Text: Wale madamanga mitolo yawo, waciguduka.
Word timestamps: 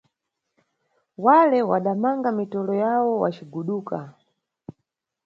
Wale 1.25 1.59
madamanga 1.69 2.29
mitolo 2.39 2.73
yawo, 2.83 3.11
waciguduka. 3.21 3.97